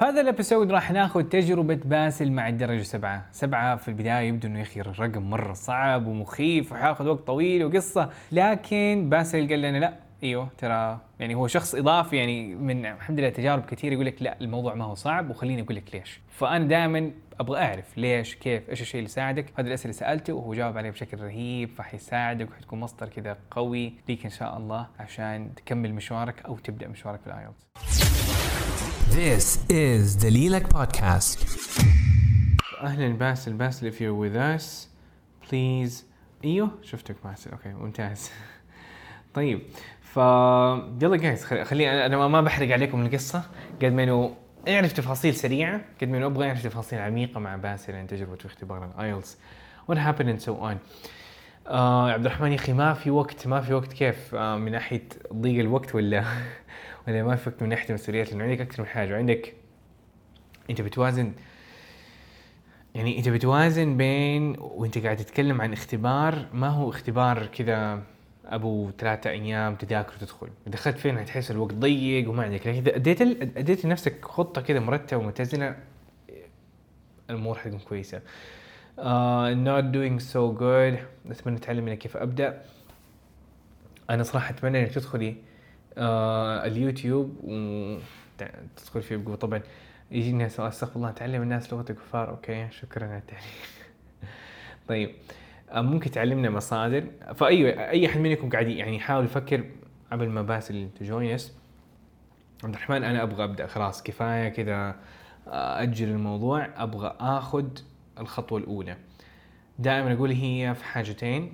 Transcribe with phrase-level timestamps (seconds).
[0.00, 4.48] في هذا ال episode راح ناخذ تجربة باسل مع الدرجة سبعة، سبعة في البداية يبدو
[4.48, 9.78] إنه يا أخي الرقم مرة صعب ومخيف وحياخذ وقت طويل وقصة، لكن باسل قال لنا
[9.78, 14.22] لا إيوه ترى يعني هو شخص إضافي يعني من الحمد لله تجارب كثير يقول لك
[14.22, 16.20] لا الموضوع ما هو صعب وخليني أقول لك ليش.
[16.28, 17.10] فأنا دائما
[17.40, 21.20] أبغى أعرف ليش كيف إيش الشيء اللي ساعدك؟ هذه الأسئلة سألته وهو جاوب عليها بشكل
[21.20, 26.88] رهيب فحيساعدك وحتكون مصدر كذا قوي ليك إن شاء الله عشان تكمل مشوارك أو تبدأ
[26.88, 27.99] مشوارك في ال IELTS.
[29.10, 31.46] This is دليلك بودكاست
[32.82, 34.64] أهلا باسل باسل if you're with us
[35.48, 36.04] please.
[36.44, 37.50] أيوه شفتك باسل.
[37.50, 38.30] okay ممتاز.
[39.34, 39.62] طيب
[40.00, 40.16] ف
[41.02, 43.42] يلا guys خليني أنا ما بحرق عليكم القصة.
[43.82, 44.36] قد ما إنه
[44.68, 48.84] أعرف تفاصيل سريعة قد ما إنه أبغى أعرف تفاصيل عميقة مع باسل عن تجربته اختبار
[48.84, 49.36] ال IELTS
[49.92, 50.76] what happened and so on.
[51.66, 55.08] آه عبد الرحمن يا أخي ما في وقت ما في وقت كيف؟ آه من ناحية
[55.32, 56.24] ضيق الوقت ولا؟
[57.10, 59.12] ولا ما وقت من ناحيه المسؤوليات لأنه عندك أكثر من حاجة.
[59.12, 59.54] وعندك
[60.70, 61.32] أنت بتوازن
[62.94, 68.02] يعني أنت بتوازن بين وأنت قاعد تتكلم عن اختبار ما هو اختبار كذا
[68.46, 70.48] أبو ثلاثة أيام تذاكر وتدخل.
[70.66, 72.66] دخلت فين حتحس الوقت ضيق وما عندك.
[72.66, 75.76] لكن إذا أديت ال- أديت لنفسك خطة كذا مرتبة ومتزنة
[77.30, 78.20] الأمور حتكون كويسة.
[78.98, 80.98] uh, not doing so good.
[81.30, 82.62] أتمنى أتعلم منك كيف أبدأ.
[84.10, 85.36] أنا صراحة أتمنى إنك تدخلي
[85.98, 89.36] آه اليوتيوب وتدخل فيه بقوة.
[89.36, 89.60] طبعا
[90.10, 92.30] يجيني سؤال أستغفر الله تعلم الناس لغة الكفار.
[92.30, 93.44] okay شكرا على التعليم.
[94.88, 95.10] طيب
[95.70, 99.64] آه، ممكن تعلمنا مصادر؟ فأيوة أي أحد منكم قاعد يعني يحاول يفكر
[100.12, 101.60] قبل ما باسل joins us
[102.64, 103.66] عبد الرحمن أنا أبغى أبدأ.
[103.66, 104.96] خلاص كفاية كذا
[105.48, 106.68] آه، أجل الموضوع.
[106.76, 107.66] أبغى آخذ
[108.18, 108.96] الخطوة الأولى.
[109.78, 111.52] دائما أقول هي في حاجتين.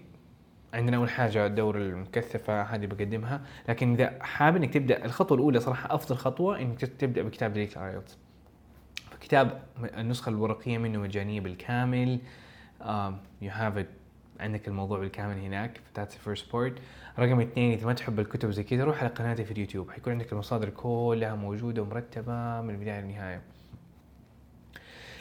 [0.77, 5.95] عندنا أول حاجة الدورة المكثفة هذه بقدمها لكن إذا حابب إنك تبدأ الخطوة الأولى صراحة
[5.95, 8.19] أفضل خطوة إنك تبدأ بكتاب delete IELTS
[9.11, 9.63] فكتاب
[9.97, 12.19] النسخة الورقية منه مجانيه بالكامل.
[13.43, 13.87] you have
[14.41, 16.75] عندك الموضوع بالكامل هناك that's first part
[17.19, 19.91] رقم اثنين إذا ما تحب الكتب زي كذا روح على قناتي في اليوتيوب.
[19.91, 23.43] حيكون عندك المصادر كلها موجودة ومرتبة من البداية للنهاية.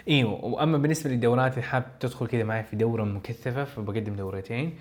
[0.07, 4.73] إيوه وأما بالنسبة للدورات إذا حاب تدخل كذا معي في دورة مكثفة فبقدم دورتين.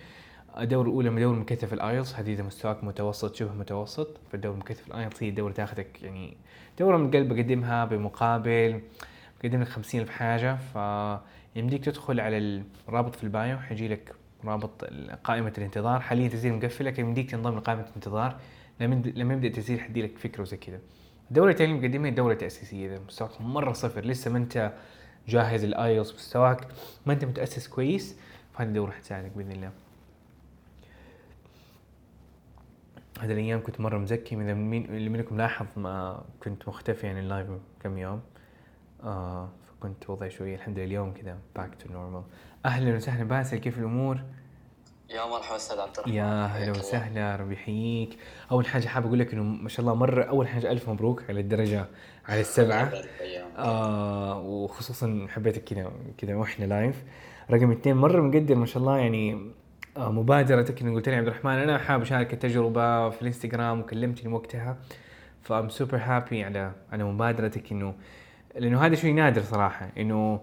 [0.61, 4.21] الدورة الأولى من دورة مكثف ال IELTS هذه إذا مستواك متوسط شبه متوسط.
[4.33, 6.37] فالدورة مكثف الآيلتس هي دورة تاخذك يعني
[6.79, 8.81] دورة من قلب بقدمها بمقابل
[9.43, 10.59] بقدم لك خمسين ألف حاجة.
[11.55, 14.85] فيمديك تدخل على الرابط في ال bio حيجي لك رابط
[15.25, 16.01] قائمة الانتظار.
[16.01, 18.37] حاليا تسجيل مقفل لكن يمديك تنضم لقائمة الانتظار.
[18.81, 20.81] لما يبدأ التسجيل حدي لك فكرة وزي كذا.
[21.31, 24.73] الدورة مقدمها هي دورة تأسيسية إذا مستواك مرة صفر لسه ما أنت
[25.29, 26.67] جاهز ال IELTS مستواك
[27.07, 28.17] ما أنت متأسس كويس
[28.53, 29.71] فهذه الدورة حتساعدك بإذن الله.
[33.21, 37.47] هذه الأيام كنت مرة مزكم مين اللي منكم لاحظ ما كنت مختفي عن ال live
[37.83, 38.21] كم يوم.
[39.03, 42.23] آه فكنت وضعي شوية الحمد لله اليوم كذا back to normal
[42.65, 43.25] أهلا وسهلا.
[43.25, 44.21] باسل كيف الأمور؟
[45.11, 46.15] يا مرحبا أستاذ عبد الرحمن.
[46.15, 46.79] يا حياك هلا الله.
[46.81, 47.37] وسهلا.
[47.37, 48.19] ربي يحييك.
[48.51, 51.41] أول حاجة حاب أقول لك إنه ما شاء الله مره أول حاجة ألف مبروك على
[51.41, 51.87] الدرجة
[52.29, 52.93] على السبعة.
[53.59, 57.05] آه وخصوصا حبيتك كذا كذا وإحنا live
[57.51, 59.53] رقم اثنين مرة مقدر ما شاء الله يعني
[59.97, 64.77] مبادرتك انه قلت لي عبد الرحمن أنا حابب أشارك التجربة في الإنستغرام وكلمتني وقتها
[65.43, 67.95] ف I'm super happy على على مبادرتك إنه
[68.55, 70.41] لأنه هذا شيء نادر صراحة إنه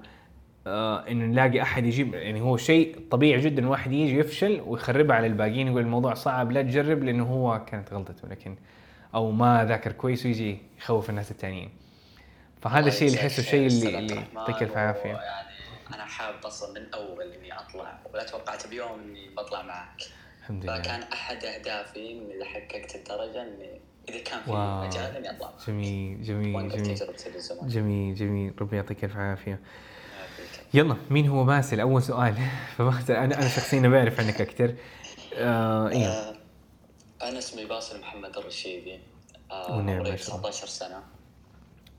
[0.67, 5.28] آه إنه نلاقي أحد يجيب يعني هو شيء طبيعي جدا واحد يجي يفشل ويخربها على
[5.28, 8.56] الباقيين يقول الموضوع صعب لا تجرب لأنه هو كانت غلطته لكن
[9.16, 11.69] أو ما ذاكر كويس ويجي يخوف الناس الثانيين
[12.61, 15.13] فهذا الشيء اللي احسه الشيء اللي يعطيك الف عافية.
[15.13, 15.50] ويعني
[15.94, 20.02] أنا حابب أصلا من أول إني أطلع ولا توقعت بيوم إني بطلع معك.
[20.40, 20.81] الحمد لله.
[20.81, 24.52] فكان أحد أهدافي إني إذا حققت الدرجة إني إذا كان في.
[24.52, 25.53] مجال إني أطلع.
[25.68, 26.97] جميل جميل جميل.
[27.62, 28.53] جميل جميل.
[28.62, 29.59] ربي يعطيك الف عافية.
[30.74, 32.35] يلا مين هو باسل؟ أول سؤال.
[32.78, 34.75] فباسل أنا أنا شخصيا بعرف عنك أكثر.
[35.35, 36.35] آه أيوه آه،
[37.22, 39.00] أنا اسمي باسل محمد الرشيدي.
[39.52, 40.50] آه، عمري شاء الله.
[40.50, 41.03] 19 سنة.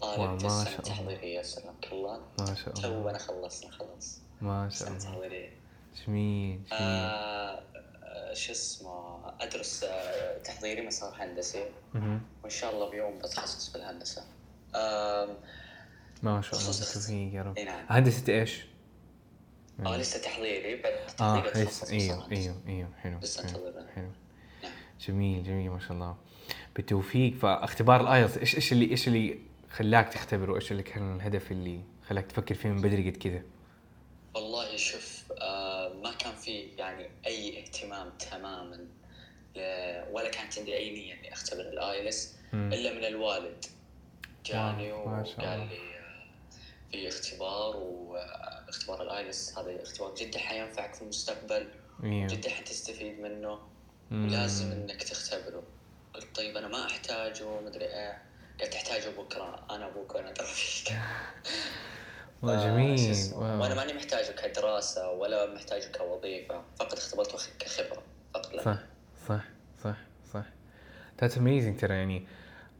[0.02, 0.78] طالب ما السنة شاء الله.
[0.78, 5.50] التحضيريه سلمك الله ما شاء الله تونا خلصنا خلاص ما شاء الله تحضيريه
[6.06, 7.62] جميل جميل آه،
[8.04, 11.64] آه، شو اسمه أدرس آه، تحضيري مسار هندسي.
[11.94, 14.22] وإن شاء الله بيوم بتخصص في الهندسة.
[14.74, 15.28] آم،
[16.22, 16.66] ما شاء الله.
[16.72, 17.86] بالتوفيق يا رب نعم.
[17.88, 18.64] هندسة إيش؟
[19.86, 22.32] آه لسه تحضيري بعد آه تحضيري لسه إيوه.
[22.32, 24.10] إيوه إيوه حلو لسه حلو انتظر حلو
[24.62, 24.72] نعم.
[25.00, 26.16] جميل جميل ما شاء الله
[26.76, 29.38] بالتوفيق فاختبار ال IELTS إيش إيش اللي إيش اللي
[29.72, 33.42] خلاك تختبره؟ إيش اللي كان الهدف اللي خلاك تفكر فيه من بدري قد كذا؟
[34.34, 38.86] والله شوف آه، ما كان في يعني أي اهتمام تماما
[40.10, 42.36] ولا كانت عندي أي نية إني أختبر ال IELTS.
[42.54, 43.64] إلا من الوالد
[44.46, 45.24] جاني وقال.
[45.38, 46.24] لي آه،
[46.90, 51.68] في اختبار واختبار الايلس هذا اختبار جدا حينفعك في المستقبل
[52.04, 53.58] أيوه جدا حتستفيد منه.
[54.10, 55.62] ولازم إنك تختبره
[56.14, 60.92] قلت طيب أنا ما أحتاجه مدري إيه قال تحتاجه بكرة أنا أبوك وأنا ادري فيك
[62.44, 63.16] آه، جميل.
[63.34, 66.62] وأنا ماني محتاجه كدراسة ولا محتاجه كوظيفة.
[66.78, 68.02] فقط اختبرته كخبرة
[68.34, 68.78] فقط صح
[69.28, 69.44] صح
[69.84, 69.96] صح
[70.32, 70.44] صح.
[71.22, 72.26] That's amazing ترى يعني.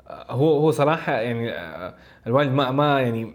[0.09, 1.95] آه، هو هو صراحة يعني آه،
[2.27, 3.35] الوالد ما ما يعني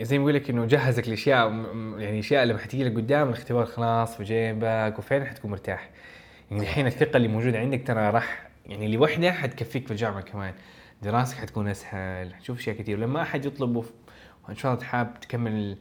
[0.00, 1.08] زي ما يقول لك انه جهزك
[1.50, 5.90] م- يعني أشياء لما حتيجي لك قدام الاختبار خلاص في جيبك وفعلا حتكون مرتاح.
[6.50, 10.54] يعني الحين الثقة اللي موجودة عندك ترى راح يعني لوحدها حتكفيك في الجامعة كمان.
[11.02, 13.76] دراستك حتكون أسهل حتشوف أشياء كثير لما أحد يطلب
[14.48, 15.78] وإن شاء الله تحاب تكمل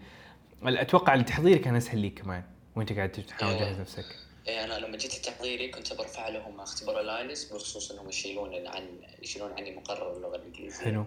[0.64, 2.44] أتوقع التحضير كان أسهل ليك كمان
[2.76, 3.66] وأنت قاعد تحاول أيوة.
[3.66, 4.06] تجهز نفسك.
[4.48, 8.88] إيه أنا لما جيت التحضيري كنت برفع لهم اختبار الايلس بخصوص إنهم يشيلون عن
[9.22, 10.86] يشيلون عني مقرر اللغة الإنجليزية.
[10.86, 11.06] حلو.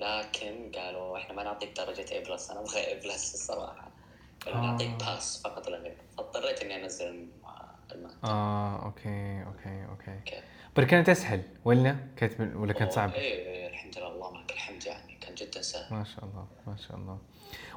[0.00, 3.90] لكن قالوا إحنا ما نعطيك درجة A plus أنا أبغى A plus الصراحة.
[4.46, 4.50] آه.
[4.66, 7.28] نعطيك pass فقط لا غير فاضطريت إني أنزل الم-
[7.92, 10.18] الماده آه okay okay okay.
[10.18, 10.42] okay.
[10.78, 14.52] بس كانت أسهل ولا كانت من ولا كانت صعبة؟ إيه إيه، الحمد لله اللهم لك
[14.52, 17.18] الحمد يعني كان جدا سهل ما شاء الله ما شاء الله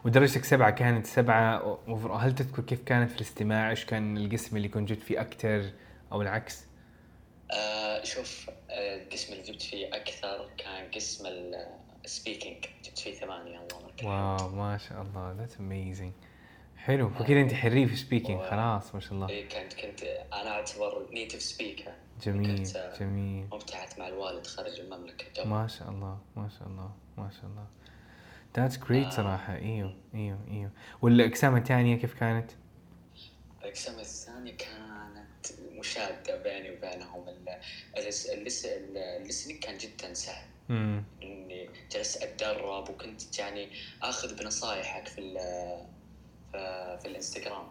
[0.05, 1.77] ودرجتك سبعة كانت سبعة
[2.19, 5.71] هل تذكر كيف كانت في الاستماع؟ إيش كان القسم اللي كنت جبت فيه أكثر
[6.11, 6.65] أو العكس؟
[7.51, 11.25] آه شوف آه، القسم اللي جبت فيه أكثر كان قسم
[12.05, 16.11] ال speaking جبت فيه ثمانية اللهم لك wow ما شاء الله that's amazing
[16.85, 18.49] حلو فكذا أنت حريف speaking wow.
[18.49, 19.29] خلاص ما شاء الله.
[19.29, 21.91] إيه كنت كنت أنا أعتبر native speaker
[22.23, 23.47] جميل آه، جميل.
[23.51, 27.67] مبتعث مع الوالد خارج المملكة قبل ما شاء الله ما شاء الله ما شاء الله.
[28.57, 29.09] that's great آه.
[29.09, 29.55] صراحة.
[29.55, 30.71] إيوه إيوه إيوه.
[31.01, 32.51] والأقسام الثانية كيف كانت؟
[33.61, 35.45] الأقسام الثانية كانت
[35.79, 37.29] مشادة بيني وبينهم.
[37.29, 37.59] ال-
[37.97, 40.45] اللس- اللس- ال listening كان جدا سهل.
[40.69, 43.69] امم إني جلست أتدرب وكنت يعني
[44.01, 46.00] آخذ بنصايحك في ال-
[46.51, 47.67] في, الانستغرام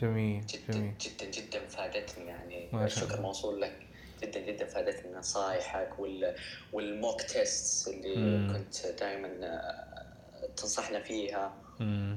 [0.00, 0.94] جميل جدا جميل.
[0.98, 2.68] جدا جدا فادتني يعني.
[2.72, 3.20] ما شاء الشكر.
[3.22, 3.86] موصول لك.
[4.22, 6.34] جدا جدا فادتني نصايحك وال
[6.72, 8.52] وال mock test اللي مم.
[8.52, 9.28] كنت دائما
[10.56, 11.54] تنصحنا فيها.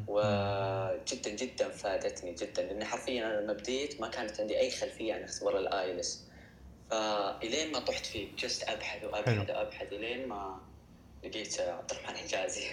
[0.08, 2.62] وجدا جدا فادتني جدا.
[2.64, 6.26] لأن حرفيا أنا لما بديت ما كانت عندي أي خلفية عن اختبار الآيلتس.
[6.90, 10.62] فإلين ما طحت فيه جلست أبحث وأبحث وأبحث إلين ما
[11.26, 12.64] لقيت عبد الرحمن حجازي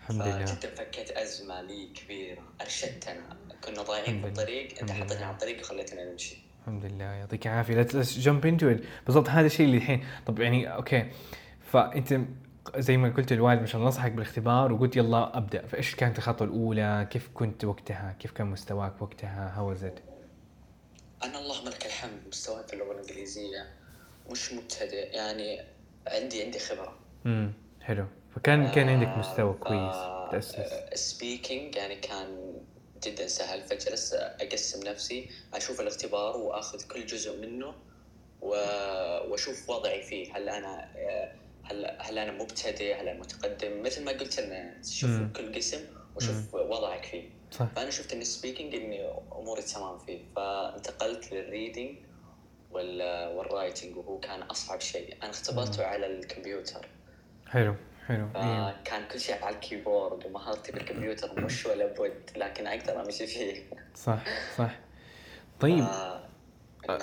[0.00, 0.44] الحمد لله.
[0.44, 3.36] فجدا فكيت أزمة لي كبيرة أرشدتنا.
[3.64, 4.28] كنا ضايعين في.
[4.28, 5.26] الطريق انت حطيتنا.
[5.26, 6.36] على الطريق وخليتنا نمشي.
[6.60, 7.04] الحمد لله.
[7.04, 7.74] يعطيك العافية.
[7.74, 8.76] لا جمب انتو
[9.06, 11.10] بالضبط هذا الشيء اللي الحين طب يعني أوكي.
[11.72, 12.20] فأنت
[12.76, 15.66] زي ما قلت الوالد ما شاء الله نصحك بالاختبار وقلت يلا أبدأ.
[15.66, 20.00] فإيش كانت الخطوة الأولى؟ كيف كنت وقتها؟ كيف كان مستواك وقتها؟ how it
[21.24, 22.22] أنا اللهم لك الحمد.
[22.28, 23.72] مستواي في اللغة الإنجليزية
[24.30, 25.16] مش مبتدئ.
[25.16, 25.60] يعني
[26.06, 26.98] عندي عندي خبرة.
[27.26, 27.52] امم
[27.86, 28.06] حلو.
[28.34, 29.96] فكان كان عندك آه، مستوى ف- كويس
[30.30, 30.54] تاسس
[30.92, 32.54] ال speaking يعني كان
[33.04, 33.62] جدا سهل.
[33.62, 37.74] فجلست أقسم نفسي أشوف الاختبار وأخذ كل جزء منه.
[38.40, 40.36] وأشوف وضعي فيه.
[40.36, 40.88] هل أنا
[41.62, 45.32] هل هل أنا مبتدئ؟ هل أنا متقدم؟ مثل ما قلت لنا تشوف مم.
[45.36, 45.80] كل قسم
[46.16, 47.28] وشوف وضعك فيه.
[47.50, 47.66] صح.
[47.76, 50.18] فأنا شفت إن ال speaking إني أموري تمام فيه.
[50.36, 51.96] فانتقلت لل reading
[52.70, 53.02] وال...
[53.36, 55.16] وال writing وهو كان أصعب شيء.
[55.22, 56.88] أنا اختبرته على الكمبيوتر.
[57.56, 57.74] حلو
[58.08, 58.26] حلو.
[58.36, 63.26] أيوه فكان كل شيء على ال keyboard ومهارتي بالكمبيوتر مش ولا بد لكن أقدر أمشي
[63.26, 63.54] فيه.
[63.94, 64.18] صح
[64.56, 64.70] صح.
[65.60, 65.78] طيب.
[65.84, 66.20] آه
[66.88, 66.98] نعم.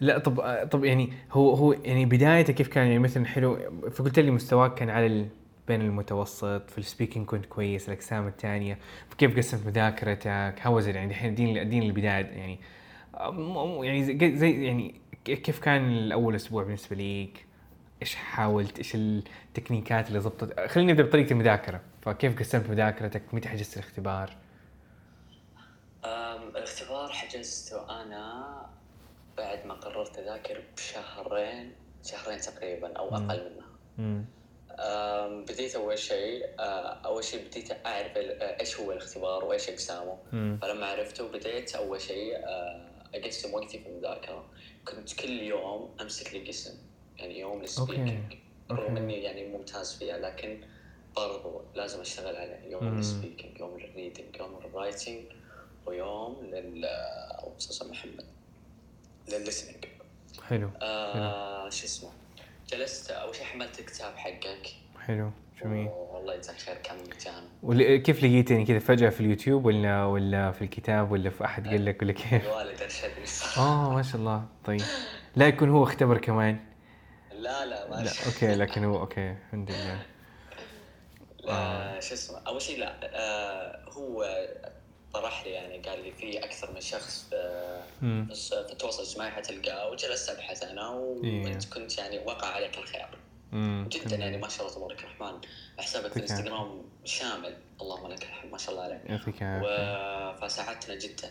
[0.00, 3.58] لا طب طب يعني هو هو يعني بدايته كيف كان؟ يعني مثلا حلو
[3.90, 5.26] فقلت لي مستواك كان على ال...
[5.68, 8.78] بين المتوسط في ال speaking كنت كويس الاقسام الثانية
[9.10, 12.58] فكيف قسمت مذاكرتك؟ how's يعني الحين then then البداية يعني.
[13.14, 17.46] أم- يعني زي, زي يعني كيف كان الأول أسبوع بالنسبة ليك؟
[18.04, 23.76] إيش حاولت؟ إيش التكنيكات اللي ضبطت؟ خلينا نبدا بطريقة المذاكرة، فكيف قسمت مذاكرتك؟ متى حجزت
[23.76, 24.36] الاختبار؟
[26.56, 28.56] الاختبار حجزته أنا
[29.36, 31.72] بعد ما قررت أذاكر بشهرين
[32.04, 33.08] شهرين تقريبا أو.
[33.08, 33.68] أقل منها
[33.98, 34.24] امم
[35.44, 36.46] بديت أول شيء
[37.04, 42.38] أول شيء بديت أعرف إيش هو الاختبار وإيش أقسامه فلما عرفته بديت أول شيء
[43.14, 44.44] أقسم وقتي في المذاكرة
[44.84, 46.78] كنت كل يوم أمسك لي قسم
[47.18, 48.34] يعني يوم لل speaking
[48.70, 48.96] رغم.
[48.96, 50.60] إني يعني ممتاز فيها لكن
[51.16, 52.96] برضو لازم أشتغل عليه يوم مم.
[52.96, 55.24] لل speaking يوم لل reading يوم لل writing
[55.86, 56.84] ويوم لل
[57.80, 58.26] على محمد
[59.32, 59.84] لل listening
[60.48, 62.10] حلو آه شو اسمه؟
[62.68, 64.74] جلست اول شيء حملت الكتاب حقك.
[65.00, 65.30] حلو
[65.62, 65.88] جميل.
[65.88, 71.12] والله يجزاك خير كم مجان كيف لقيتني كذا؟ فجأة في اليوتيوب ولا ولا في الكتاب
[71.12, 73.26] ولا في أحد قال لك ولا كيف؟ الوالد أرشدني.
[73.56, 74.44] آه ما شاء الله.
[74.64, 74.80] طيب.
[75.36, 76.73] لا يكون هو اختبر كمان.
[77.44, 80.02] لا لا ما لا شاء أوكي لكن هو أوكي الحمد لله.
[81.44, 84.46] لا شو اسمه أول شيء لا آه هو
[85.14, 88.26] طرح لي يعني قال لي في أكثر من شخص في
[88.72, 93.08] التواصل الاجتماعي حتلقاه وجلست ابحث أنا وانت كنت يعني وقع عليك الخير
[93.52, 93.88] مم.
[93.92, 95.40] جدا يعني ما شاء الله تبارك الرحمن
[95.78, 96.16] حسابك في.
[96.16, 97.56] الإنستغرام شامل.
[97.80, 99.00] اللهم لك الحمد ما شاء الله عليك.
[99.04, 99.44] يعطيك و...
[99.44, 101.30] العافية فساعدتنا جدا.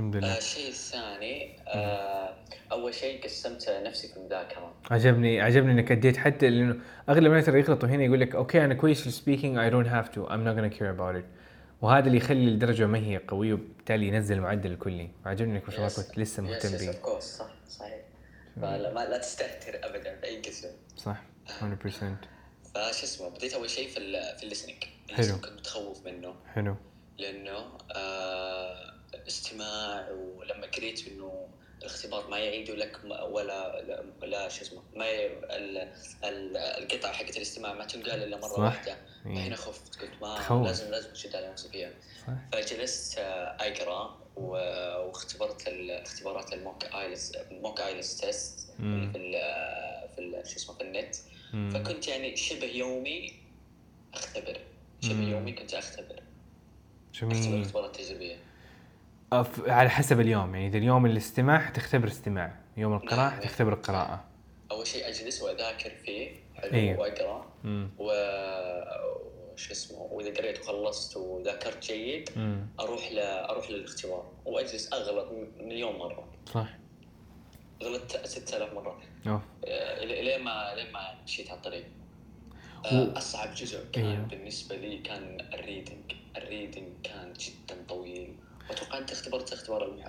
[0.00, 2.34] الحمد آه، لله الشيء الثاني آه
[2.72, 6.76] أول شيء قسمت نفسي في المذاكره عجبني عجبني إنك أديت حتى لأنه
[7.08, 9.88] أغلب الناس اللي يغلطوا هنا يقول لك أوكي أنا كويس في ال speaking I don't
[9.88, 11.24] have to I'm not gonna care about it
[11.82, 15.10] وهذا اللي يخلي الدرجة ما هي قوية وبالتالي ينزل المعدل الكلي.
[15.26, 18.00] عجبني إنك ما شاء الله كنت لسه مهتم به صح صحيح.
[18.56, 20.68] فلا ما لا تستهتر ابدا بأي قسم.
[20.96, 21.62] صح 100%
[22.74, 25.34] فش اسمه بديت أول شيء في ال في ال listening حلو.
[25.34, 26.34] كنت متخوف منه.
[26.54, 26.76] حلو.
[27.18, 31.48] لأنه آه استماع ولما قريت إنه
[31.80, 33.00] الاختبار ما يعيدوا لك
[33.30, 33.82] ولا
[34.22, 35.26] لا, شو اسمه ما ي...
[35.26, 35.78] ال...
[36.24, 36.56] ال...
[36.56, 38.58] القطعة حقت الاستماع ما تنقال إلا مرة صح.
[38.58, 39.32] واحدة إيه.
[39.32, 40.66] هنا خفت قلت ما تخوف.
[40.66, 41.90] لازم لازم أشد على نفسي فيها
[42.52, 48.70] فجلست آه، أقرأ و- واختبرت الاختبارات ال mock IELTS mock IELTS test.
[48.76, 48.82] في
[49.16, 49.32] ال
[50.14, 51.16] في ال شو اسمه في النت
[51.52, 51.70] مم.
[51.70, 53.32] فكنت يعني شبه يومي
[54.14, 54.60] أختبر
[55.00, 55.30] شبه مم.
[55.30, 56.22] يومي كنت أختبر
[57.14, 58.49] أختبر جميل اختبارات تجريبيه أف-
[59.66, 60.54] على حسب اليوم.
[60.54, 62.56] يعني إذا اليوم الاستماع حتختبر استماع.
[62.76, 63.40] يوم القراءة نعم.
[63.40, 64.24] حتختبر القراءة.
[64.70, 66.30] أول شيء أجلس وأذاكر فيه.
[66.54, 66.72] حلو.
[66.72, 66.96] إيه.
[66.96, 67.46] وأقرأ.
[67.98, 68.12] و
[69.56, 72.66] شو اسمه وإذا قريت وخلصت وذاكرت جيد مم.
[72.80, 73.18] أروح ل...
[73.18, 74.32] أروح للاختبار.
[74.44, 75.28] وأجلس أغلط
[75.60, 76.24] مليون مرة.
[76.54, 76.68] صح.
[77.82, 79.00] غلطت 6000 مرة.
[79.26, 79.42] أوف.
[79.64, 81.84] آه، إلين ما الين ما مشيت على الطريق.
[82.84, 84.24] و- آه، أصعب جزء كان أيوه.
[84.26, 86.12] بالنسبة لي كان ال reading.
[86.36, 88.34] ال reading كان جدا طويل.
[88.70, 90.02] واتوقع أنت اختبرت اختبار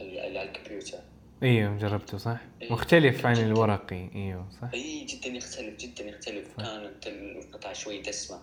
[0.00, 0.98] على الكمبيوتر.
[1.42, 2.72] أيوه جربته صح؟ إيه.
[2.72, 3.46] مختلف عن جداً.
[3.46, 4.08] الورقي.
[4.14, 6.56] أيوه صح؟ اي جدا يختلف جدا يختلف.
[6.56, 8.40] كانت القطع شوي دسمة.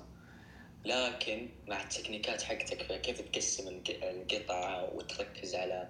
[0.86, 5.90] لكن مع التكنيكات حقتك كيف تقسم الق- القطعه وتركز على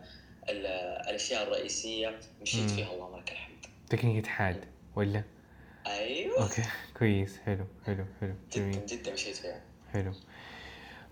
[0.50, 0.66] ال-
[1.10, 2.70] الأشياء الرئيسية؟ مشيت.
[2.70, 3.66] فيها اللهم لك الحمد.
[3.90, 5.24] تكنيك حاد ولا؟
[5.88, 6.44] أيوه.
[6.44, 6.62] أوكي
[6.98, 8.72] كويس حلو حلو حلو جميل.
[8.72, 9.62] جدا جدا مشيت فيها.
[9.94, 10.14] حلو.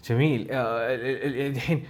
[0.09, 0.47] جميل.
[0.51, 1.87] آه، ال- الحين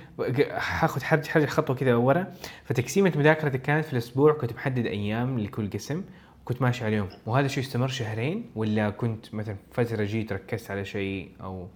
[0.51, 2.34] حاخذ حرج حرجع خطوة كذا ورا.
[2.65, 6.03] فتقسيمة مذاكرتك كانت في الأسبوع كنت محدد أيام لكل قسم
[6.45, 7.10] كنت ماشي عليهم.
[7.25, 11.67] وهذا شيء استمر شهرين؟ ولا كنت مثلا فترة جيت ركزت على شيء أو؟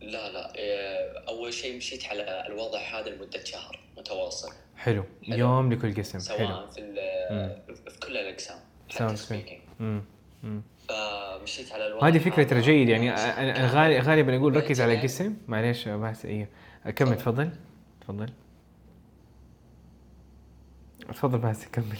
[0.00, 0.54] لا لا.
[0.54, 4.52] إيه، أول شيء مشيت على الوضع هذا لمدة شهر متواصل.
[4.76, 5.04] حلو.
[5.26, 5.36] حلو.
[5.36, 6.34] يوم لكل قسم.
[6.36, 6.46] حلو.
[6.48, 8.58] سواء في ال- في كل الأقسام.
[8.90, 10.13] حتى Sounds
[10.88, 13.66] فمشيت على الوضع هذه فكرة هذا ترى جيد يعني أنا.
[13.70, 16.48] غالي غالبا أقول ركز على قسم معليش بس إيه.
[16.96, 17.50] كمل تفضل.
[18.00, 18.32] تفضل.
[21.08, 21.38] تفضل.
[21.38, 21.96] بس كمل.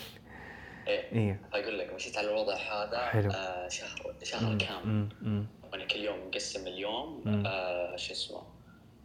[0.89, 1.13] إيه.
[1.13, 1.41] إيه.
[1.53, 3.31] أقول لك مشيت على الوضع هذا حلو.
[3.31, 4.87] آه شهر شهر مم، كامل.
[4.87, 5.47] مم، مم.
[5.73, 7.23] وأنا كل يوم مقسم اليوم.
[7.47, 8.43] آه شو اسمه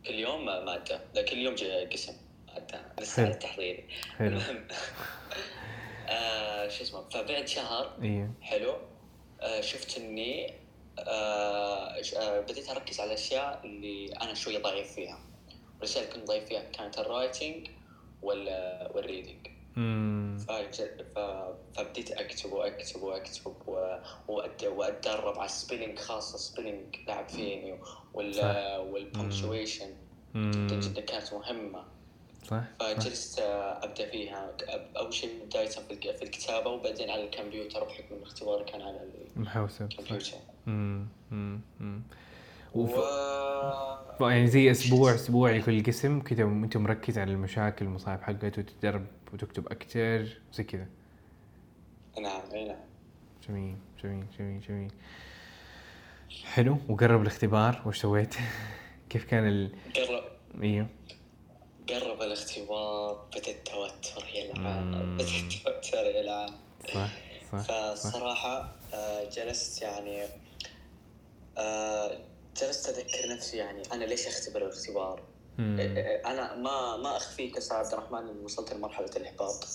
[0.07, 1.55] كل يوم ماده لا كل يوم
[1.93, 2.13] قسم
[2.47, 3.25] ماده لسه حلو.
[3.25, 3.83] على التحضيري
[4.17, 4.27] حلو.
[4.27, 4.67] المهم.
[6.09, 8.31] آه شو اسمه فبعد شهر إيه.
[8.41, 8.73] حلو.
[9.59, 10.53] شفت إني
[10.99, 15.19] آه آه بديت أركز على الاشياء اللي أنا شوي ضعيف فيها.
[15.75, 17.67] والاشياء اللي كنت ضعيف فيها كانت ال writing
[18.21, 18.47] وال
[18.95, 19.47] وال reading
[21.15, 27.79] فبديت أكتب وأكتب وأكتب وأتدرب على ال spelling خاصة ال spelling لعب فيني.
[28.13, 29.93] والبنكشويشن
[30.35, 30.75] جدا.
[30.79, 31.85] جدا كانت مهمة.
[32.43, 34.51] صح؟ فجلست آه، أبدأ فيها.
[34.97, 38.99] أول شيء بدايه في الك- في الكتابة وبعدين على الكمبيوتر بحكم الاختبار كان على
[39.35, 39.99] محوسب صح.
[39.99, 40.37] الكمبيوتر.
[40.67, 41.07] مم.
[41.31, 41.59] مم.
[41.79, 42.01] مم.
[42.75, 42.81] و...
[42.81, 42.91] وف...
[44.19, 49.05] ف- يعني زي أسبوع أسبوع لكل قسم كذا وأنت مركز على المشاكل المصايب حقته وتتدرب
[49.33, 50.87] وتكتب أكثر زي كذا.
[52.21, 52.77] نعم إي نعم.
[53.49, 54.91] جميل جميل جميل جميل.
[56.53, 56.77] حلو.
[56.89, 57.81] وقرب الاختبار.
[57.85, 58.35] وش سويت؟
[59.09, 60.23] كيف كان ال قرب.
[60.63, 60.87] إيوه.
[62.33, 64.91] الاختبار بدا التوتر يلعب.
[65.15, 66.49] بدا التوتر يلعب
[66.93, 67.09] صح
[67.51, 70.23] صح فالصراحة آه، جلست يعني
[71.57, 72.17] آه،
[72.61, 75.23] جلست أذكر نفسي يعني أنا ليش أختبر الاختبار؟
[75.59, 79.65] آه، أنا ما ما أخفيك أستاذ عبد الرحمن إني وصلت لمرحلة الإحباط.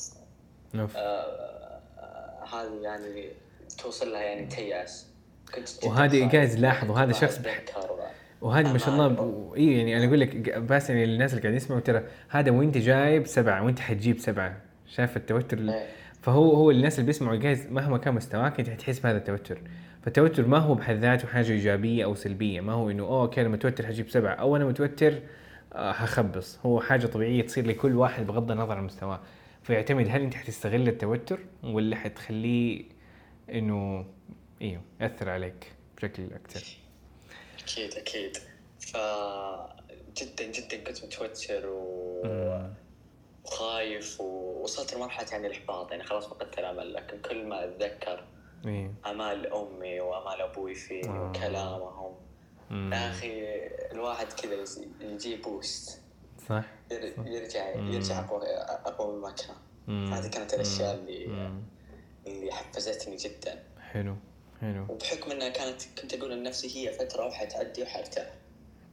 [2.52, 3.32] هذه يعني
[3.78, 5.06] توصل لها يعني تيأس.
[5.54, 6.28] كنت وهذه.
[6.28, 8.10] جايز لاحظ وهذا كنت شخص أتذكر
[8.44, 9.52] وهذه ما شاء الله.
[9.56, 13.26] اي يعني أنا أقول لك بس يعني الناس اللي قاعدين يسمعوا ترى هذا وأنت جايب
[13.26, 14.60] سبعة وأنت حتجيب سبعة.
[14.86, 15.86] شايف التوتر ال- إيه.
[16.22, 19.58] فهو هو الناس اللي بيسمعوا جايز مهما كان مستواك أنت حتحس بهذا التوتر.
[20.02, 22.60] فالتوتر ما هو بحد ذاته حاجة إيجابية أو سلبية.
[22.60, 24.34] ما هو إنه اوه okay أنا متوتر حجيب سبعة.
[24.34, 25.14] أو أنا متوتر
[25.72, 29.20] آه حخبص هو حاجة طبيعية تصير لكل واحد بغض النظر عن مستواه.
[29.62, 32.84] فيعتمد هل أنت حتستغل التوتر ولا حتخليه
[33.52, 34.06] إنه
[34.62, 36.83] أيوه ياثر عليك بشكل أكثر؟
[37.64, 38.36] أكيد أكيد.
[38.80, 38.96] ف
[40.16, 42.22] جدا جدا كنت متوتر و...
[43.44, 48.24] وخايف ووصلت لمرحلة يعني الإحباط يعني خلاص فقدت الامل لكن كل ما أتذكر
[48.66, 48.92] إيه.
[49.06, 51.28] أمال أمي وأمال أبوي فيني آه.
[51.30, 52.14] وكلامهم.
[52.92, 53.42] يا أخي
[53.92, 54.64] الواحد كذا
[55.00, 56.00] يجي بوست
[56.48, 56.64] صح.
[56.90, 57.68] ير- يرجع.
[57.68, 60.12] يرجع اقوى اقوى من ما كان.
[60.12, 61.62] هذه كانت الأشياء اللي مم.
[62.26, 63.62] اللي حفزتني جدا.
[63.80, 64.16] حلو.
[64.60, 64.86] حلو.
[64.88, 68.30] وبحكم إنها كانت كنت أقول لنفسي هي فترة وحتعدي وحرتاح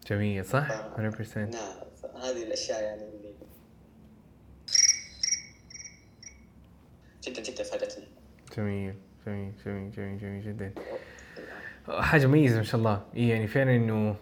[0.08, 1.52] جميل صح؟ ف- 100% نعم
[2.24, 3.32] هذه الأشياء يعني اللي
[7.28, 8.06] جدا جدا فادتني.
[8.58, 8.94] جميل
[9.28, 10.74] جميل جميل جميل جميل جدا.
[12.02, 13.02] حاجة مميزة ما شاء الله.
[13.14, 14.16] يعني فعلا إنه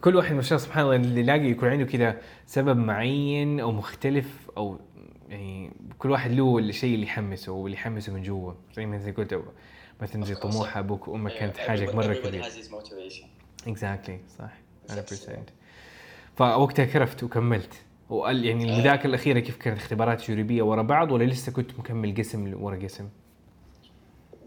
[0.00, 3.72] كل واحد ما شاء الله سبحان الله اللي يلاقي يكون عنده كذا سبب معين أو
[3.72, 4.80] مختلف أو
[5.28, 9.44] يعني كل واحد له الشيء اللي يحمسه واللي يحمسه من جوا زي ما أنت قلت
[10.00, 10.34] مثلا زي.
[10.34, 12.46] طموح أبوك وأمك كانت حاجة مرة كبيرة.
[13.66, 14.50] اكزاكتلي صح
[14.88, 15.50] 100% Exactly.
[16.36, 17.74] فوقتها كرفت وكملت
[18.10, 18.64] وقال يعني.
[18.64, 23.08] المذاكرة الأخيرة كيف كانت اختبارات تجريبيه ورا بعض ولا لسه كنت مكمل قسم ورا قسم؟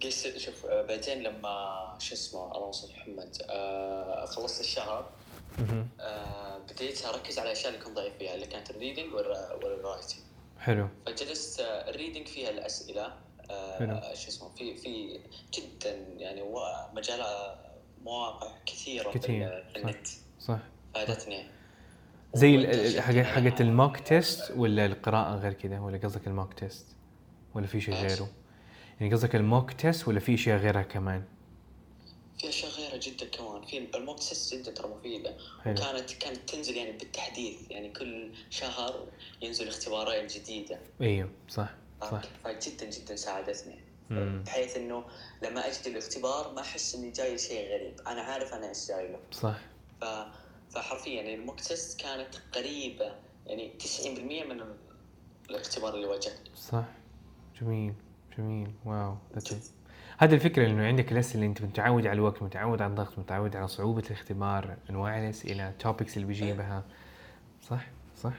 [0.01, 5.09] قيس شوف آه، بعدين لما شو اسمه الله يوصل محمد آه خلصت الشهر.
[5.99, 10.19] آه بديت أركز على الاشياء اللي كنت ضعيف فيها اللي كانت ال reading وال writing
[10.59, 13.13] حلو فجلست ال reading فيها الأسئلة
[14.13, 15.19] شو اسمه في في
[15.53, 16.41] جدا يعني
[16.93, 17.65] مجالها
[18.03, 19.79] مواقع كثيرة كثير، في.
[19.79, 20.07] النت.
[20.39, 20.59] صح.
[20.93, 21.45] فادتني.
[22.33, 26.85] زي حق حقت ال mock test ولا القراءة غير كذا؟ ولا قصدك ال mock test؟
[27.55, 28.29] ولا في شيء؟ غيره؟
[28.99, 31.23] يعني قصدك ال mock test ولا في اشياء غيرها كمان؟
[32.39, 33.65] في أشياء غيره جدا كمان.
[33.65, 35.37] في ال mock test جدا ترى مفيدة.
[35.65, 37.71] وكانت كانت تنزل يعني بالتحديث.
[37.71, 39.07] يعني كل شهر
[39.41, 40.79] ينزل اختبارين جديدة.
[41.01, 41.69] إيوه صح.
[42.01, 42.21] صح.
[42.43, 43.79] فجدا جدا ساعدتني.
[44.45, 45.03] بحيث إنه
[45.43, 47.99] لما أجي الاختبار ما أحس إني جاي شيء غريب.
[48.07, 49.19] أنا عارف أنا إيش جاي له.
[49.31, 49.57] صح.
[50.01, 50.05] ف...
[50.73, 53.15] فحرفيا يعني ال mock test كانت قريبة.
[53.47, 54.75] يعني 90% من ال-
[55.49, 56.83] الاختبار اللي واجهته صح.
[57.61, 57.93] جميل.
[58.37, 58.71] جميل.
[58.85, 59.17] واو.
[60.17, 63.67] هذا الفكرة إنه عندك الاسئلة اللي أنت متعود على الوقت متعود على الضغط متعود على
[63.67, 66.83] صعوبة الاختبار انواع الاسئلة توبكس اللي بيجيبها.
[67.69, 67.87] صح.
[68.23, 68.33] صح.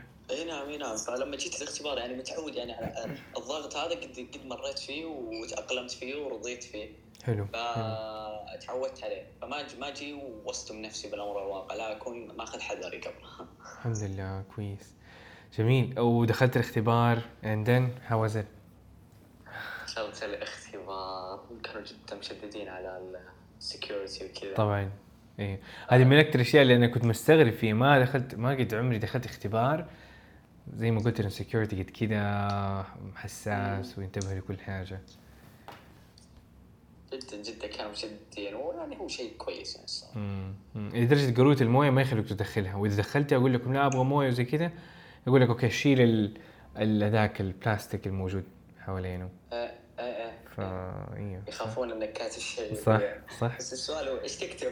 [0.80, 5.90] نعم فلما جيت الاختبار يعني متعود يعني على الضغط هذا قد قد مريت فيه وتأقلمت
[5.90, 6.88] فيه ورضيت فيه.
[7.24, 9.26] حلو فتعودت عليه.
[9.42, 10.12] فما ما أجي
[10.44, 14.94] واصدم نفسي بالأمر الواقع لا أكون ماخذ حذري قبلها الحمد لله كويس.
[15.58, 16.00] جميل.
[16.00, 18.46] ودخلت الاختبار and then how was it؟
[19.86, 23.20] دخلت الاختبار كانوا جدا مشددين على
[23.58, 24.54] ال security وكذا.
[24.54, 24.90] طبعا
[25.38, 25.60] إيه.
[25.88, 29.26] هذه من أكثر الأشياء اللي أنا كنت مستغرب فيه ما دخلت ما قد عمري دخلت
[29.26, 29.86] اختبار
[30.76, 35.00] زي ما قلت ال security قد كذا حساس وينتبه لكل حاجة.
[37.12, 40.20] جدا جدا كانوا مشددين ويعني هو شيء كويس يعني الصراحة.
[40.74, 42.74] لدرجه قاروره الموية ما يخلوك تدخلها.
[42.74, 44.70] وإذا دخلتها أقول لكم لا أبغى موية وزي كذا
[45.26, 46.36] يقول لك okay شيل ال-
[46.78, 48.44] ال- ذاك البلاستيك الموجود
[48.80, 50.32] حوالينه آه آه آه.
[50.56, 52.74] فا أيوه يخافون إنك كاتب شيء.
[52.74, 53.00] صح
[53.40, 53.58] صح.
[53.58, 54.70] بس السؤال هو إيش تكتب؟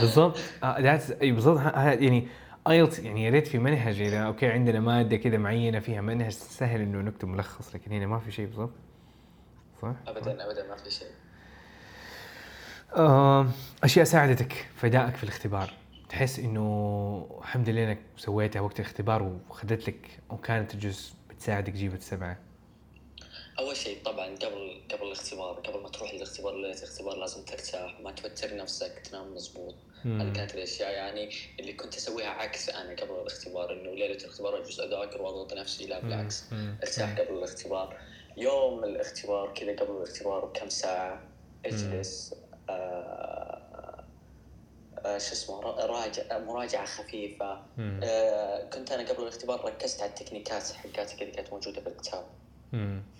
[0.00, 0.38] بالضبط.
[0.64, 1.58] آه، بالضبط.
[1.76, 2.28] يعني
[2.68, 6.80] IELTS يعني يا ريت في منهج اذا okay عندنا مادة كذا معينة فيها منهج سهل
[6.80, 8.72] إنه نكتب ملخص لكن هنا ما في شيء بالضبط.
[9.82, 11.08] صح؟ ابدا ابدا ما في شيء.
[12.96, 13.46] آه،
[13.84, 15.70] أشياء ساعدتك في ادائك في الاختبار.
[16.08, 22.38] تحس إنه الحمد لله إنك سويتها وقت الاختبار وخذت لك وكانت جزء بتساعدك جيبة سبعة
[23.58, 28.12] أول شيء طبعا قبل قبل الاختبار قبل ما تروح للاختبار ليلة الاختبار لازم ترتاح ما
[28.12, 29.74] توتر نفسك تنام مضبوط.
[30.04, 34.80] هذه كانت الأشياء يعني اللي كنت أسويها عكس أنا قبل الاختبار إنه ليلة الاختبار اجلس
[34.80, 36.44] اذاكر وأضغط نفسي لا بالعكس.
[36.82, 37.96] أرتاح قبل الاختبار
[38.36, 41.22] يوم الاختبار كذا قبل الاختبار بكم ساعة
[41.66, 42.34] أجلس
[42.70, 44.04] آه
[45.04, 47.62] آه شو اسمه را- راجع مراجعة خفيفة.
[48.02, 51.86] آه كنت أنا قبل الاختبار ركزت على التكنيكات حقاتي كذا كانت موجودة في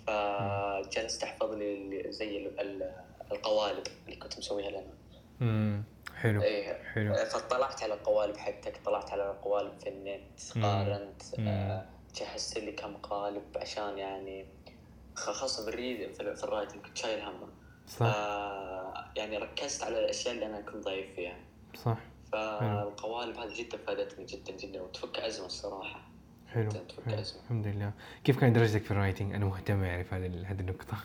[0.07, 2.91] فجلست احفظ لي زي ال- ال-
[3.31, 4.93] القوالب اللي كنت مسويها لنا.
[5.39, 5.83] مم.
[6.15, 6.41] حلو.
[6.41, 6.83] إيه.
[6.83, 7.15] حلو.
[7.15, 10.63] فاطلعت على القوالب حقتك طلعت على القوالب في النت.
[10.63, 11.21] قارنت.
[11.39, 11.85] آه،
[12.15, 14.45] جهزت لي كم قالب عشان يعني
[15.15, 17.47] خ- خاصة بال read في, في ال writing كنت شايل همه.
[17.87, 18.05] صح.
[18.05, 21.37] آه يعني ركزت على الأشياء اللي أنا كنت ضعيف فيها.
[21.75, 21.97] صح.
[22.31, 26.01] فالقوالب هذه جدا فادتني جدا جدا وتفك أزمة الصراحة.
[26.53, 26.69] حلو.
[27.07, 27.91] الحمد لله.
[28.23, 30.97] كيف كانت درجتك في ال writing أنا مهتم أعرف هذه هذه النقطة.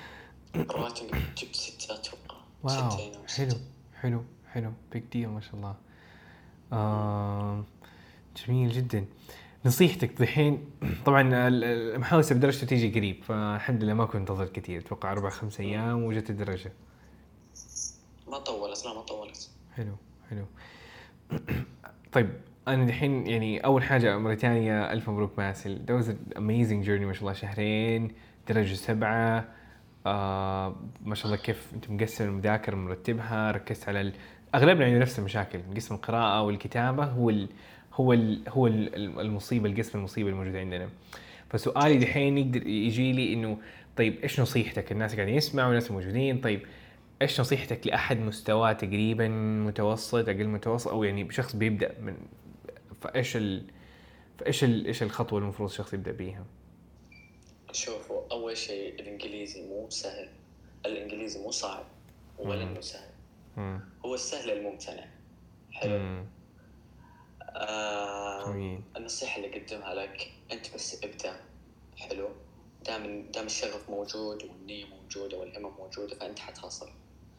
[0.56, 2.36] الرايتنج جبت ستة أتوقع.
[2.62, 2.90] wow
[3.36, 3.56] حلو.
[4.00, 4.72] حلو حلو.
[4.92, 5.74] big deal ما شاء الله.
[8.46, 9.04] جميل جدا.
[9.64, 10.70] نصيحتك دحين
[11.06, 14.80] طبعا ال- المحاوسة بدرجته تيجي قريب فالحمد لله ما كنت انتظر كثير.
[14.80, 16.72] أتوقع أربع خمس أيام وجت الدرجة.
[18.28, 19.50] ما طولت لا ما طولت.
[19.76, 19.96] حلو
[20.30, 20.44] حلو.
[22.12, 22.30] طيب
[22.68, 25.78] أنا دحين يعني أول حاجة مره ثانية ألف مبروك باسل.
[25.88, 27.32] Was an amazing journey ما شاء الله.
[27.32, 28.10] شهرين
[28.48, 29.44] درجة سبعة.
[30.06, 33.50] آه ما شاء الله كيف أنت مقسم المذاكرة مرتبها.
[33.50, 34.12] ركزت على.
[34.54, 35.60] أغلبنا عنده نفس المشاكل.
[35.76, 37.04] قسم القراءة والكتابة.
[37.04, 37.48] هو ال...
[37.94, 38.42] هو ال...
[38.48, 40.88] هو ال- المصيبه القسم المصيبه الموجوده عندنا.
[41.50, 43.58] فسؤالي دحين يقدر يجي لي إنه
[43.96, 46.40] طيب إيش نصيحتك؟ الناس قاعدين يسمعوا والناس موجودين.
[46.40, 46.60] طيب
[47.22, 49.28] إيش نصيحتك لأحد مستواه تقريبا
[49.66, 52.14] متوسط أقل متوسط؟ أو يعني شخص بيبدأ من
[53.04, 53.70] فإيش ال
[54.38, 54.86] فإيش ال...
[54.86, 56.44] إيش الخطوة اللي المفروض الشخص يبدأ بيها؟
[57.72, 60.28] شوفوا أول شيء الإنجليزي مو سهل
[60.86, 61.84] الإنجليزي مو صعب
[62.38, 62.62] ولا.
[62.62, 63.10] إنه سهل
[63.56, 63.80] مم.
[64.04, 65.06] هو السهل الممتنع
[65.72, 66.26] حلو مم.
[67.56, 71.40] آه جميل النصيحة اللي أقدمها لك أنت بس ابدأ
[71.96, 72.28] حلو
[72.86, 76.88] دام دام الشغف موجود والنية موجودة والهمة موجودة فأنت حتصل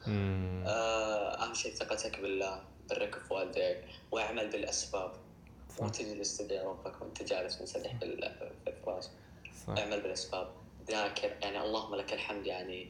[0.06, 0.64] مم.
[0.66, 5.12] آه أهم شيء ثقتك بالله في والديك وأعمل بالأسباب
[5.76, 8.34] تجلس تدعي ربك وأنت جالس منسدح بال-
[8.64, 9.04] في الفراش
[9.68, 10.48] أعمل بالأسباب.
[10.90, 12.88] ذاكر يعني اللهم لك الحمد يعني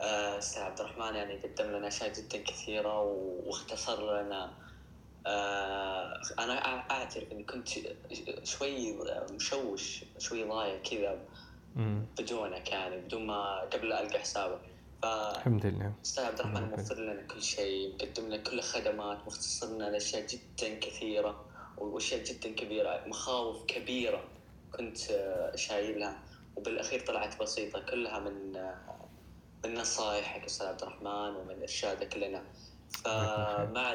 [0.00, 3.00] آه، أستاذ عبد الرحمن يعني قدم لنا أشياء جدا كثيرة
[3.46, 4.52] واختصر لنا.
[5.26, 6.58] آه، أنا
[6.90, 7.68] أعترف إني كنت
[8.44, 8.98] شوي
[9.30, 11.18] مشوش شوي ضايع كذا.
[12.18, 14.60] بدونك يعني بدون ما قبل لا ألقى حسابك.
[15.02, 15.92] فاستاذ الحمد لله.
[16.18, 21.44] عبد الرحمن موفر لنا كل شيء مقدم لنا كل الخدمات مختصر لنا اشياء جدا كثيرة.
[21.78, 24.24] وأشياء جدا كبيرة مخاوف كبيرة
[24.72, 26.16] كنت آه، شايلها.
[26.56, 28.76] وبالأخير طلعت بسيطة كلها من آه،
[29.64, 32.42] من نصائحك أستاذ عبد الرحمن ومن إرشادك لنا.
[32.90, 33.94] فمع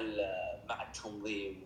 [0.69, 1.63] مع التنظيم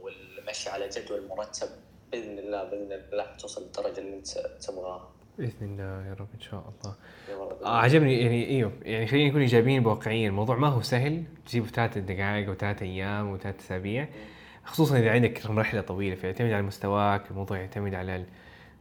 [0.00, 1.68] والمشي على جدول مرتب
[2.12, 4.28] بإذن الله بإذن الله توصل للدرجة اللي أنت
[4.60, 5.10] تبغاها.
[5.38, 6.94] بإذن الله يا رب إن شاء الله.
[7.64, 11.98] آه عجبني يعني إيوه يعني خلينا نكون إيجابيين بواقعيين الموضوع ما هو سهل تجيبه ثلاث
[11.98, 14.08] دقائق أو ثلاث أيام أو ثلاث اسابيع
[14.68, 18.26] خصوصا إذا عندك رحله طويلة فيعتمد على مستواك الموضوع يعتمد على ال...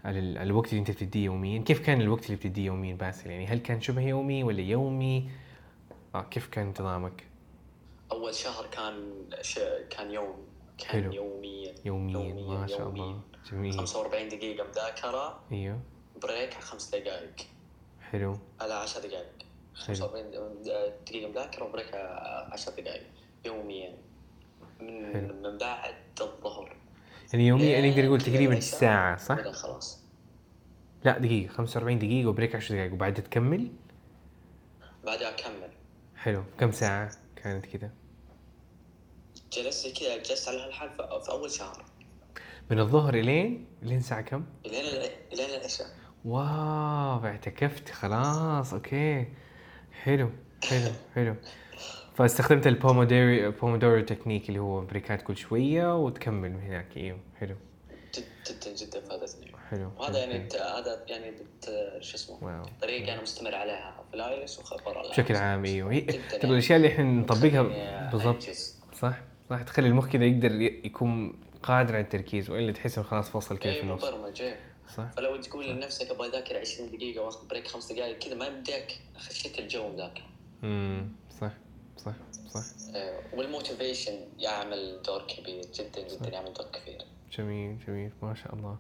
[0.06, 1.62] على ال- الوقت اللي أنت بتديه يوميا.
[1.62, 5.30] كيف كان الوقت اللي بتديه يوميا باسل؟ يعني هل كان شبه يومي ولا يومي؟
[6.16, 7.24] آه كيف كان نظامك؟
[8.12, 9.60] أول شهر كان ش...
[9.90, 10.36] كان يوم
[10.78, 11.12] كان حلو.
[11.14, 13.04] يوميا يوميا ما شاء يومياً.
[13.04, 13.20] الله.
[13.52, 13.74] جميل.
[13.74, 15.80] 45 دقيقة مذاكرة أيوه.
[16.24, 17.36] بريك خمس دقائق.
[18.12, 18.38] حلو.
[18.62, 19.28] على 10 دقائق.
[19.74, 20.32] 45
[21.06, 23.04] دقيقة مذاكرة وبريك على 10 دقائق.
[23.46, 23.98] يوميا.
[24.82, 25.34] من حلو.
[25.52, 26.76] من بعد الظهر.
[27.34, 30.04] يعني يوميا نقدر نقول كذا تقريبا ساعة صح؟ خلاص.
[31.04, 33.72] لا دقيقة 45 دقيقة وبريك 10 دقائق وبعدها تكمل؟
[35.06, 35.70] بعدها أكمل.
[36.16, 36.44] حلو.
[36.60, 37.92] كم ساعة كانت كذا؟
[39.54, 41.86] جلست كذا جلست على هالحال في أول شهر.
[42.72, 45.88] من الظهر إلين؟ إلين الساعة كم؟ لين الع- لين العشاء.
[46.26, 49.28] wow اعتكفت خلاص okay.
[50.04, 50.30] حلو
[50.64, 51.36] حلو حلو.
[52.18, 56.98] فاستخدمت ال Pomodoro Pomodoro technique اللي هو بريكات كل شوية وتكمل من هناك.
[56.98, 57.56] أيوه حلو.
[58.16, 59.52] جد جدا جدا فادتني.
[59.70, 59.92] حلو.
[59.98, 62.64] وهذا يعني هذا يعني بت- شو اسمه؟ wow.
[62.82, 64.04] طريقة أنا مستمر عليها.
[64.10, 66.52] في ال IELTS وخبر بشكل عام أيوه هي ترى يعني.
[66.54, 67.62] الأشياء اللي إحنا نطبقها
[68.12, 68.44] بالضبط.
[68.94, 69.62] صح؟ صح.
[69.62, 73.78] تخلي المخ كذا يقدر يكون قادر على التركيز وإلا تحس إنه خلاص فصل كذا في
[73.80, 74.06] اي النص.
[74.06, 74.60] مبرمج إيه.
[74.96, 75.12] صح.
[75.18, 79.60] فلو تقول لنفسك أبغى أذاكر 20 دقيقة وأخذ break خمس دقائق كذا ما يمديك خشيت
[79.60, 80.22] الجو ذاك.
[80.64, 81.10] امم
[81.42, 81.52] صح.
[81.98, 82.14] صح
[82.50, 82.62] صح.
[82.96, 83.20] إيه.
[83.34, 87.02] وال motivation يعمل دور كبير جدا جدا يعمل دور كبير.
[87.38, 88.12] جميل جميل.
[88.22, 88.78] ما شاء الله.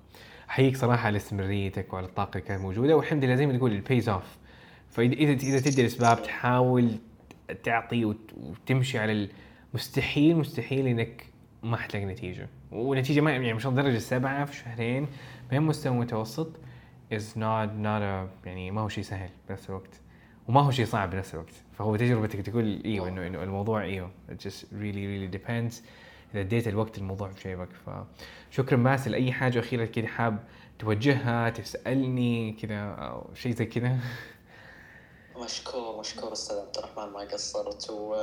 [0.49, 3.79] أحييك صراحة على استمراريتك وعلى الطاقه اللي كانت موجوده والحمد لله زي ما تقول ال
[3.79, 4.37] pays off
[4.89, 6.91] فإذا إذا إذا تدي الاسباب تحاول
[7.63, 9.29] تعطي وت- وتمشي على
[9.73, 11.25] المستحيل مستحيل إنك
[11.63, 12.49] ما حتلاقي نتيجة.
[12.71, 15.07] ونتيجة ما يعني مش درجه سبعة في شهرين
[15.49, 16.49] بين مستوى متوسط
[17.13, 20.01] is not not a يعني ما هو شيء سهل بنفس الوقت.
[20.47, 21.53] وما هو شيء صعب بنفس الوقت.
[21.77, 24.11] فهو تجربتك تقول إيوه انه إنه الموضوع إيوه.
[24.29, 25.73] It just really really depends.
[26.33, 27.69] إذا أديت الوقت الموضوع بجيبك
[28.51, 29.13] فشكرا باسل.
[29.13, 30.43] أي حاجة أخيرة كذا حاب
[30.79, 33.97] توجهها تسألني كذا أو شيء زي كذا
[35.37, 37.13] مشكور مشكور أستاذ عبد الرحمن.
[37.13, 38.15] ما قصرت و...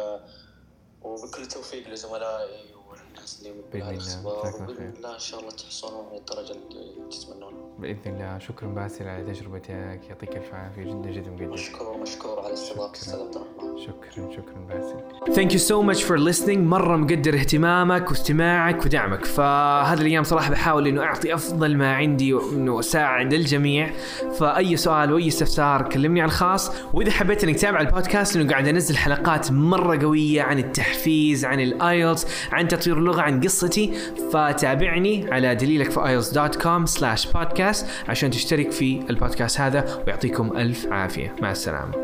[1.02, 4.26] وبكل توفيق لزملائي والناس اللي بإذن الله.
[4.26, 4.94] وباذن.
[4.96, 8.38] الله إن شاء الله تحصلون على الدرجة اللي تتمنونها بإذن الله.
[8.38, 10.00] شكرا باسل على تجربتك.
[10.08, 10.82] يعطيك ألف عافية.
[10.84, 15.34] جدا جدا مقدر مشكور مشكور على استضافه أستاذ عبد الرحمن شكرا شكرا باسل.
[15.34, 16.58] Thank you so much for listening.
[16.58, 19.24] مرة مقدر اهتمامك واستماعك ودعمك.
[19.24, 23.90] فهذه الأيام صراحة بحاول إنه أعطي أفضل ما عندي وإنه أساعد الجميع
[24.38, 26.70] فأي سؤال وأي استفسار كلمني على الخاص.
[26.92, 31.71] وإذا حبيت إنك تتابع البودكاست لأنه قاعد أنزل حلقات مرة قوية عن التحفيز عن ال
[31.71, 33.92] IELTS عن تطوير اللغة عن قصتي
[34.32, 37.32] فتابعني على دليلك في ايلتس.com slash
[37.72, 41.36] podcast عشان تشترك في البودكاست هذا ويعطيكم ألف عافية.
[41.42, 42.03] مع السلامة.